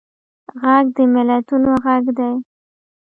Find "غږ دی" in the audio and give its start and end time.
1.83-2.33